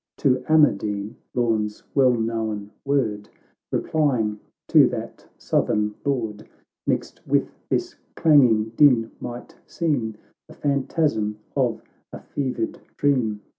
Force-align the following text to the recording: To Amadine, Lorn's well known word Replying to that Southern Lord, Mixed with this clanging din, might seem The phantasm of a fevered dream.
To 0.17 0.43
Amadine, 0.49 1.15
Lorn's 1.35 1.83
well 1.93 2.15
known 2.15 2.71
word 2.83 3.29
Replying 3.71 4.39
to 4.69 4.87
that 4.87 5.27
Southern 5.37 5.93
Lord, 6.03 6.49
Mixed 6.87 7.21
with 7.27 7.51
this 7.69 7.97
clanging 8.15 8.69
din, 8.69 9.11
might 9.19 9.57
seem 9.67 10.15
The 10.47 10.55
phantasm 10.55 11.37
of 11.55 11.83
a 12.11 12.19
fevered 12.19 12.79
dream. 12.97 13.41